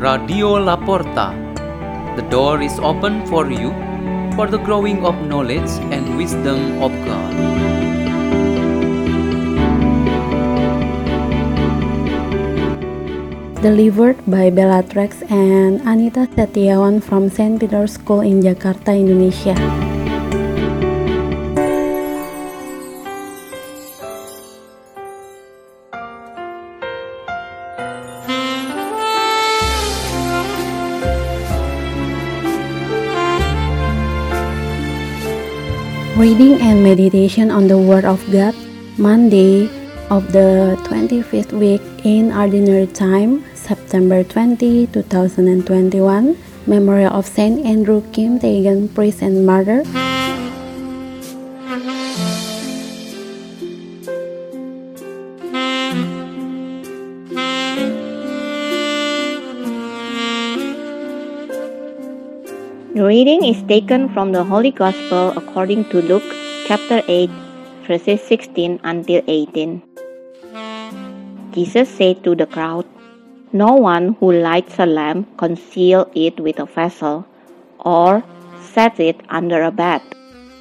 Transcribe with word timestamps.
Radio 0.00 0.56
Laporta. 0.56 1.36
The 2.16 2.24
door 2.32 2.64
is 2.64 2.72
open 2.80 3.20
for 3.28 3.52
you 3.52 3.68
for 4.32 4.48
the 4.48 4.56
growing 4.56 5.04
of 5.04 5.12
knowledge 5.28 5.68
and 5.92 6.16
wisdom 6.16 6.80
of 6.80 6.88
God. 7.04 7.28
Delivered 13.60 14.16
by 14.24 14.48
Bellatrix 14.48 15.20
and 15.28 15.84
Anita 15.84 16.24
Setiawan 16.32 17.04
from 17.04 17.28
St. 17.28 17.60
Peter's 17.60 18.00
School 18.00 18.24
in 18.24 18.40
Jakarta, 18.40 18.96
Indonesia. 18.96 19.52
Reading 36.20 36.60
and 36.60 36.84
meditation 36.84 37.50
on 37.50 37.64
the 37.64 37.78
Word 37.80 38.04
of 38.04 38.20
God, 38.28 38.52
Monday 39.00 39.72
of 40.12 40.36
the 40.36 40.76
25th 40.84 41.56
week 41.56 41.80
in 42.04 42.28
Ordinary 42.30 42.86
Time, 42.88 43.40
September 43.56 44.22
20, 44.22 44.88
2021. 44.92 46.36
Memorial 46.66 47.10
of 47.16 47.24
Saint 47.24 47.64
Andrew 47.64 48.04
Kim 48.12 48.38
Taegon 48.38 48.92
priest 48.94 49.22
and 49.22 49.46
martyr. 49.46 49.80
The 63.00 63.06
reading 63.06 63.42
is 63.48 63.62
taken 63.62 64.12
from 64.12 64.32
the 64.32 64.44
Holy 64.44 64.70
Gospel 64.70 65.32
according 65.34 65.88
to 65.88 66.02
Luke 66.02 66.36
chapter 66.66 67.00
8, 67.08 67.30
verses 67.88 68.20
16 68.20 68.78
until 68.84 69.22
18. 69.26 69.80
Jesus 71.52 71.88
said 71.88 72.22
to 72.24 72.34
the 72.34 72.44
crowd, 72.44 72.84
No 73.54 73.72
one 73.72 74.16
who 74.20 74.32
lights 74.32 74.78
a 74.78 74.84
lamp 74.84 75.34
conceals 75.38 76.12
it 76.14 76.38
with 76.40 76.60
a 76.60 76.66
vessel 76.66 77.24
or 77.78 78.22
sets 78.60 79.00
it 79.00 79.16
under 79.30 79.62
a 79.62 79.70
bed. 79.70 80.02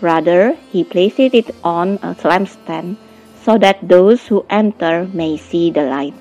Rather, 0.00 0.54
he 0.70 0.84
places 0.84 1.34
it 1.34 1.50
on 1.64 1.98
a 2.06 2.14
lampstand 2.14 2.96
so 3.42 3.58
that 3.58 3.82
those 3.82 4.24
who 4.28 4.46
enter 4.50 5.10
may 5.12 5.36
see 5.36 5.72
the 5.72 5.82
light. 5.82 6.14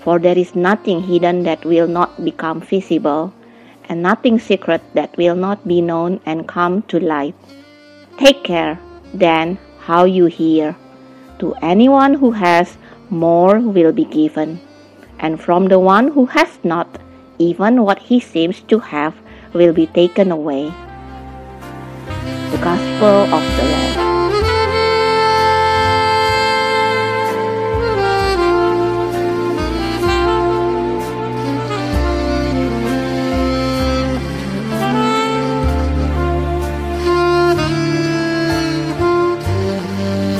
For 0.00 0.18
there 0.18 0.38
is 0.38 0.56
nothing 0.56 1.02
hidden 1.02 1.42
that 1.42 1.66
will 1.66 1.86
not 1.86 2.24
become 2.24 2.62
visible 2.62 3.34
and 3.88 4.02
nothing 4.02 4.38
secret 4.38 4.82
that 4.94 5.16
will 5.16 5.36
not 5.36 5.66
be 5.66 5.80
known 5.80 6.20
and 6.26 6.46
come 6.46 6.82
to 6.82 7.00
light. 7.00 7.34
Take 8.18 8.44
care, 8.44 8.78
then, 9.14 9.58
how 9.80 10.04
you 10.04 10.26
hear. 10.26 10.76
To 11.38 11.54
anyone 11.62 12.14
who 12.14 12.32
has, 12.32 12.76
more 13.10 13.58
will 13.58 13.92
be 13.92 14.04
given, 14.04 14.60
and 15.18 15.40
from 15.40 15.68
the 15.68 15.78
one 15.78 16.08
who 16.08 16.26
has 16.26 16.58
not, 16.64 17.00
even 17.38 17.82
what 17.82 17.98
he 17.98 18.20
seems 18.20 18.60
to 18.68 18.78
have 18.78 19.14
will 19.52 19.72
be 19.72 19.86
taken 19.86 20.30
away. 20.30 20.72
The 22.50 22.58
Gospel 22.58 23.32
of 23.32 23.42
the 23.56 23.96
Lord. 23.96 24.07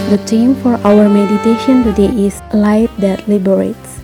The 0.09 0.17
theme 0.25 0.57
for 0.65 0.81
our 0.89 1.05
meditation 1.05 1.85
today 1.85 2.09
is 2.09 2.41
Light 2.57 2.89
That 2.97 3.29
Liberates. 3.29 4.01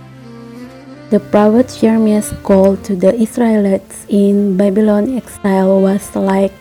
The 1.09 1.17
prophet 1.17 1.73
Jeremiah's 1.81 2.29
call 2.45 2.77
to 2.85 2.95
the 2.95 3.09
Israelites 3.17 4.05
in 4.07 4.55
Babylon 4.55 5.17
exile 5.17 5.81
was 5.81 6.15
like 6.15 6.53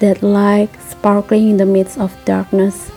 that 0.00 0.20
light 0.20 0.74
sparkling 0.82 1.50
in 1.50 1.56
the 1.58 1.64
midst 1.64 1.94
of 1.94 2.10
darkness. 2.24 2.90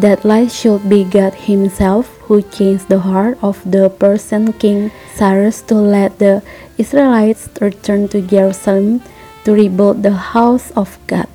That 0.00 0.24
light 0.24 0.50
should 0.50 0.88
be 0.88 1.04
God 1.04 1.44
Himself 1.44 2.08
who 2.24 2.40
changed 2.40 2.88
the 2.88 3.04
heart 3.04 3.36
of 3.44 3.60
the 3.68 3.92
Persian 3.92 4.56
king 4.56 4.90
Cyrus 5.12 5.60
to 5.68 5.74
let 5.76 6.16
the 6.16 6.40
Israelites 6.80 7.52
return 7.60 8.08
to 8.16 8.24
Jerusalem 8.24 9.04
to 9.44 9.52
rebuild 9.52 10.02
the 10.02 10.32
house 10.32 10.72
of 10.72 10.96
God. 11.06 11.28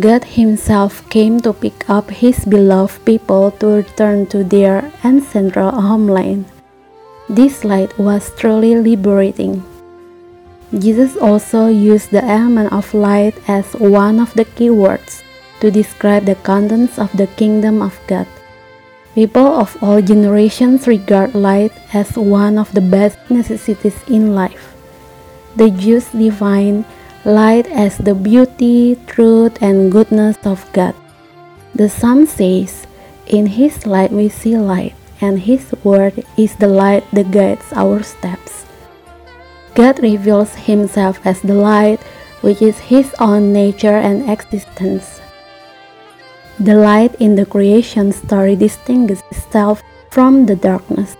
God 0.00 0.24
Himself 0.40 1.04
came 1.10 1.40
to 1.44 1.52
pick 1.52 1.84
up 1.90 2.08
His 2.08 2.46
beloved 2.46 3.04
people 3.04 3.50
to 3.60 3.84
return 3.84 4.24
to 4.32 4.42
their 4.42 4.90
ancestral 5.04 5.68
homeland. 5.68 6.46
This 7.28 7.62
light 7.62 7.92
was 7.98 8.32
truly 8.40 8.74
liberating. 8.74 9.60
Jesus 10.72 11.14
also 11.20 11.66
used 11.68 12.10
the 12.10 12.24
element 12.24 12.72
of 12.72 12.94
light 12.94 13.36
as 13.46 13.68
one 13.76 14.18
of 14.18 14.32
the 14.32 14.46
keywords 14.56 15.20
to 15.60 15.70
describe 15.70 16.24
the 16.24 16.40
contents 16.40 16.98
of 16.98 17.12
the 17.12 17.26
kingdom 17.36 17.82
of 17.82 17.92
God. 18.06 18.26
People 19.14 19.44
of 19.44 19.76
all 19.82 20.00
generations 20.00 20.88
regard 20.88 21.34
light 21.34 21.72
as 21.92 22.16
one 22.16 22.56
of 22.56 22.72
the 22.72 22.80
best 22.80 23.18
necessities 23.28 24.00
in 24.08 24.34
life. 24.34 24.72
The 25.56 25.68
Jews 25.68 26.08
define 26.16 26.86
light 27.24 27.66
as 27.70 27.98
the 27.98 28.14
beauty, 28.14 28.98
truth, 29.06 29.62
and 29.62 29.92
goodness 29.92 30.36
of 30.44 30.66
God. 30.72 30.94
The 31.74 31.88
Psalm 31.88 32.26
says, 32.26 32.86
In 33.26 33.46
His 33.46 33.86
light 33.86 34.10
we 34.10 34.28
see 34.28 34.56
light, 34.56 34.94
and 35.20 35.38
His 35.38 35.72
word 35.84 36.24
is 36.36 36.56
the 36.56 36.66
light 36.66 37.04
that 37.12 37.30
guides 37.30 37.72
our 37.74 38.02
steps. 38.02 38.66
God 39.74 40.02
reveals 40.02 40.54
Himself 40.54 41.24
as 41.24 41.40
the 41.40 41.54
light, 41.54 42.00
which 42.42 42.60
is 42.60 42.78
His 42.90 43.14
own 43.20 43.52
nature 43.52 44.02
and 44.02 44.28
existence. 44.28 45.20
The 46.58 46.74
light 46.74 47.14
in 47.20 47.36
the 47.36 47.46
creation 47.46 48.12
story 48.12 48.56
distinguishes 48.56 49.24
itself 49.30 49.82
from 50.10 50.46
the 50.46 50.56
darkness. 50.56 51.16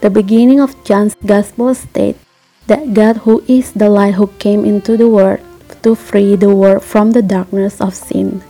The 0.00 0.10
beginning 0.10 0.60
of 0.60 0.76
John's 0.84 1.16
Gospel 1.26 1.74
states 1.74 2.27
that 2.68 2.92
God, 2.94 3.24
who 3.24 3.42
is 3.48 3.72
the 3.72 3.88
light 3.88 4.14
who 4.14 4.28
came 4.38 4.64
into 4.64 4.96
the 4.96 5.08
world 5.08 5.40
to 5.82 5.94
free 5.94 6.36
the 6.36 6.54
world 6.54 6.84
from 6.84 7.12
the 7.12 7.22
darkness 7.22 7.80
of 7.80 7.94
sin. 7.94 8.44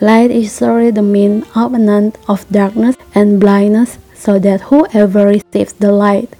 Light 0.00 0.30
is 0.30 0.52
sorry 0.52 0.90
the 0.90 1.02
mean 1.02 1.44
opponent 1.54 2.16
of 2.28 2.48
darkness 2.50 2.96
and 3.14 3.40
blindness, 3.40 3.98
so 4.14 4.38
that 4.38 4.72
whoever 4.72 5.26
receives 5.26 5.74
the 5.74 5.92
light 5.92 6.32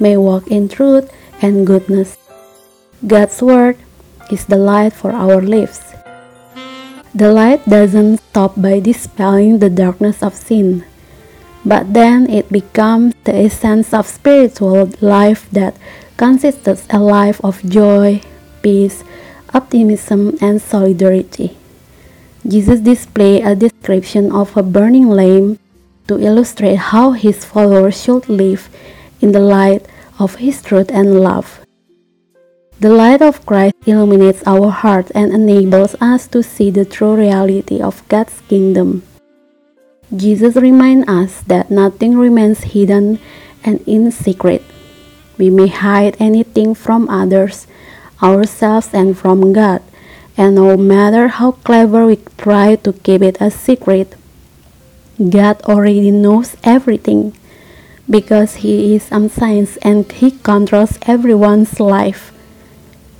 may 0.00 0.16
walk 0.16 0.48
in 0.48 0.68
truth 0.68 1.08
and 1.40 1.66
goodness. 1.66 2.18
God's 3.06 3.40
word 3.40 3.76
is 4.30 4.46
the 4.46 4.56
light 4.56 4.92
for 4.92 5.12
our 5.12 5.40
lives. 5.40 5.94
The 7.14 7.30
light 7.30 7.62
doesn't 7.68 8.18
stop 8.18 8.58
by 8.58 8.80
dispelling 8.80 9.60
the 9.60 9.70
darkness 9.70 10.22
of 10.22 10.34
sin, 10.34 10.84
but 11.64 11.94
then 11.94 12.28
it 12.28 12.50
becomes 12.50 13.14
the 13.22 13.36
essence 13.36 13.94
of 13.94 14.08
spiritual 14.08 14.90
life 15.00 15.46
that 15.52 15.76
consists 16.16 16.86
a 16.90 16.98
life 16.98 17.40
of 17.44 17.62
joy, 17.68 18.20
peace, 18.62 19.04
optimism, 19.52 20.36
and 20.40 20.60
solidarity. 20.60 21.56
Jesus 22.46 22.80
displayed 22.80 23.44
a 23.44 23.56
description 23.56 24.30
of 24.32 24.56
a 24.56 24.62
burning 24.62 25.08
lamp 25.08 25.60
to 26.08 26.18
illustrate 26.18 26.76
how 26.92 27.12
his 27.12 27.44
followers 27.44 28.02
should 28.02 28.28
live 28.28 28.68
in 29.20 29.32
the 29.32 29.40
light 29.40 29.86
of 30.18 30.36
his 30.36 30.60
truth 30.60 30.90
and 30.92 31.20
love. 31.20 31.64
The 32.80 32.90
light 32.90 33.22
of 33.22 33.46
Christ 33.46 33.76
illuminates 33.86 34.42
our 34.46 34.68
hearts 34.68 35.10
and 35.12 35.32
enables 35.32 35.94
us 36.00 36.26
to 36.28 36.42
see 36.42 36.70
the 36.70 36.84
true 36.84 37.14
reality 37.14 37.80
of 37.80 38.06
God's 38.08 38.42
kingdom. 38.48 39.02
Jesus 40.14 40.56
reminds 40.56 41.08
us 41.08 41.40
that 41.48 41.70
nothing 41.70 42.18
remains 42.18 42.76
hidden 42.76 43.18
and 43.64 43.80
in 43.86 44.10
secret. 44.10 44.62
We 45.38 45.50
may 45.50 45.68
hide 45.68 46.16
anything 46.18 46.74
from 46.74 47.08
others, 47.08 47.66
ourselves, 48.22 48.90
and 48.92 49.16
from 49.16 49.52
God, 49.52 49.82
and 50.36 50.54
no 50.56 50.76
matter 50.76 51.28
how 51.28 51.52
clever 51.52 52.06
we 52.06 52.18
try 52.38 52.76
to 52.76 52.92
keep 52.92 53.22
it 53.22 53.40
a 53.40 53.50
secret, 53.50 54.16
God 55.18 55.62
already 55.62 56.10
knows 56.10 56.56
everything 56.64 57.36
because 58.08 58.66
He 58.66 58.94
is 58.94 59.10
omniscient 59.12 59.78
and 59.82 60.10
He 60.10 60.30
controls 60.30 60.98
everyone's 61.06 61.78
life. 61.78 62.32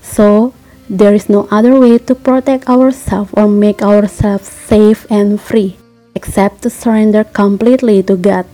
So, 0.02 0.54
there 0.88 1.14
is 1.14 1.28
no 1.28 1.48
other 1.50 1.78
way 1.80 1.98
to 1.98 2.14
protect 2.14 2.68
ourselves 2.68 3.32
or 3.34 3.48
make 3.48 3.82
ourselves 3.82 4.48
safe 4.48 5.06
and 5.10 5.40
free 5.40 5.78
except 6.14 6.62
to 6.62 6.70
surrender 6.70 7.24
completely 7.24 8.02
to 8.02 8.16
God. 8.16 8.46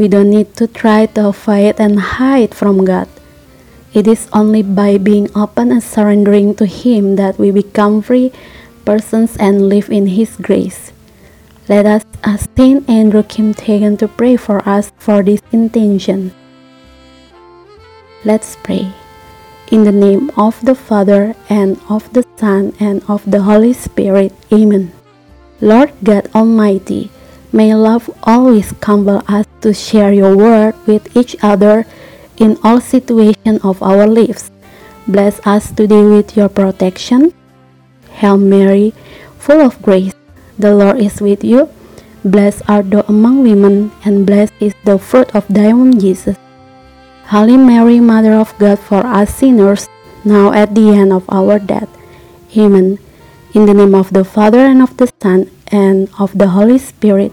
We 0.00 0.08
don't 0.08 0.32
need 0.32 0.56
to 0.56 0.64
try 0.64 1.12
to 1.12 1.28
fight 1.28 1.76
and 1.76 2.00
hide 2.00 2.56
from 2.56 2.88
God. 2.88 3.04
It 3.92 4.08
is 4.08 4.32
only 4.32 4.64
by 4.64 4.96
being 4.96 5.28
open 5.36 5.68
and 5.68 5.84
surrendering 5.84 6.56
to 6.56 6.64
Him 6.64 7.20
that 7.20 7.36
we 7.36 7.52
become 7.52 8.00
free 8.00 8.32
persons 8.88 9.36
and 9.36 9.68
live 9.68 9.92
in 9.92 10.16
His 10.16 10.40
grace. 10.40 10.96
Let 11.68 11.84
us 11.84 12.08
ask 12.24 12.48
Saint 12.56 12.88
Andrew 12.88 13.20
Kim 13.22 13.52
to 13.52 14.08
pray 14.08 14.40
for 14.40 14.66
us 14.66 14.88
for 14.96 15.20
this 15.22 15.44
intention. 15.52 16.32
Let's 18.24 18.56
pray. 18.64 18.88
In 19.68 19.84
the 19.84 19.92
name 19.92 20.32
of 20.32 20.56
the 20.64 20.74
Father, 20.74 21.36
and 21.52 21.76
of 21.92 22.08
the 22.16 22.24
Son, 22.40 22.72
and 22.80 23.04
of 23.04 23.20
the 23.28 23.44
Holy 23.44 23.76
Spirit. 23.76 24.32
Amen. 24.48 24.96
Lord 25.60 25.92
God 26.02 26.32
Almighty, 26.32 27.12
may 27.52 27.74
love 27.74 28.10
always 28.22 28.72
compel 28.80 29.22
us 29.28 29.46
to 29.60 29.74
share 29.74 30.12
your 30.12 30.36
word 30.36 30.74
with 30.86 31.16
each 31.16 31.36
other 31.42 31.86
in 32.38 32.56
all 32.64 32.80
situations 32.80 33.60
of 33.62 33.82
our 33.82 34.06
lives. 34.06 34.50
Bless 35.06 35.44
us 35.46 35.70
today 35.70 36.04
with 36.04 36.36
your 36.36 36.48
protection. 36.48 37.34
Hail 38.22 38.38
Mary, 38.38 38.94
full 39.38 39.60
of 39.60 39.80
grace, 39.82 40.14
the 40.58 40.74
Lord 40.74 40.98
is 40.98 41.20
with 41.20 41.42
you. 41.42 41.68
Blessed 42.24 42.62
art 42.68 42.90
thou 42.90 43.00
among 43.08 43.42
women, 43.42 43.92
and 44.04 44.26
blessed 44.26 44.52
is 44.60 44.74
the 44.84 44.98
fruit 44.98 45.34
of 45.34 45.48
thy 45.48 45.72
womb, 45.72 45.98
Jesus. 45.98 46.36
Holy 47.32 47.56
Mary, 47.56 47.98
Mother 47.98 48.34
of 48.34 48.52
God, 48.58 48.78
for 48.78 49.06
us 49.06 49.34
sinners, 49.34 49.88
now 50.24 50.52
at 50.52 50.74
the 50.74 50.92
end 50.92 51.12
of 51.12 51.24
our 51.32 51.58
death. 51.58 51.88
Amen. 52.56 52.98
In 53.54 53.64
the 53.64 53.74
name 53.74 53.94
of 53.94 54.12
the 54.12 54.24
Father, 54.24 54.60
and 54.60 54.82
of 54.82 54.96
the 54.98 55.08
Son, 55.22 55.50
and 55.72 56.10
of 56.18 56.36
the 56.36 56.48
Holy 56.48 56.76
Spirit. 56.76 57.32